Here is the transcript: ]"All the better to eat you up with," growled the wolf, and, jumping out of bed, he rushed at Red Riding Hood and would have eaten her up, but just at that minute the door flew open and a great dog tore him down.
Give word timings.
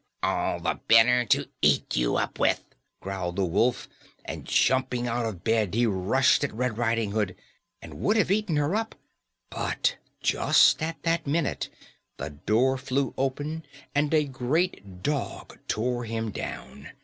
]"All 0.23 0.59
the 0.59 0.79
better 0.87 1.25
to 1.25 1.47
eat 1.61 1.95
you 1.95 2.15
up 2.17 2.39
with," 2.39 2.63
growled 3.01 3.35
the 3.35 3.45
wolf, 3.45 3.87
and, 4.25 4.45
jumping 4.45 5.07
out 5.07 5.27
of 5.27 5.43
bed, 5.43 5.75
he 5.75 5.85
rushed 5.85 6.43
at 6.43 6.51
Red 6.55 6.75
Riding 6.79 7.11
Hood 7.11 7.35
and 7.83 7.99
would 7.99 8.17
have 8.17 8.31
eaten 8.31 8.55
her 8.55 8.75
up, 8.75 8.95
but 9.51 9.97
just 10.19 10.81
at 10.81 10.99
that 11.03 11.27
minute 11.27 11.69
the 12.17 12.31
door 12.31 12.79
flew 12.79 13.13
open 13.15 13.63
and 13.93 14.11
a 14.11 14.23
great 14.23 15.03
dog 15.03 15.59
tore 15.67 16.05
him 16.05 16.31
down. 16.31 16.89